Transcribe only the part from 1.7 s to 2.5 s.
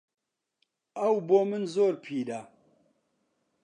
زۆر پیرە.